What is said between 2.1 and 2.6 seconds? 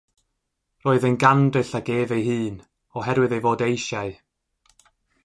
ei hun